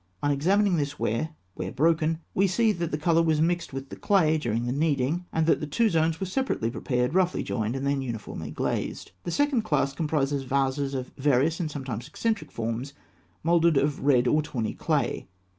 On 0.23 0.31
examining 0.31 0.77
this 0.77 0.97
ware 0.97 1.35
where 1.53 1.71
broken, 1.71 2.17
we 2.33 2.47
see 2.47 2.71
that 2.71 2.89
the 2.89 2.97
colour 2.97 3.21
was 3.21 3.39
mixed 3.39 3.71
with 3.71 3.89
the 3.89 3.95
clay 3.95 4.39
during 4.39 4.65
the 4.65 4.71
kneading, 4.71 5.25
and 5.31 5.45
that 5.45 5.59
the 5.59 5.67
two 5.67 5.89
zones 5.91 6.19
were 6.19 6.25
separately 6.25 6.71
prepared, 6.71 7.13
roughly 7.13 7.43
joined, 7.43 7.75
and 7.75 7.85
then 7.85 8.01
uniformly 8.01 8.49
glazed. 8.49 9.11
The 9.25 9.29
second 9.29 9.61
class 9.61 9.93
comprises 9.93 10.41
vases 10.41 10.95
of 10.95 11.11
various 11.19 11.59
and 11.59 11.69
sometimes 11.69 12.07
eccentric 12.07 12.51
forms, 12.51 12.93
moulded 13.43 13.77
of 13.77 14.03
red 14.03 14.25
or 14.27 14.41
tawny 14.41 14.73
clay. 14.73 15.27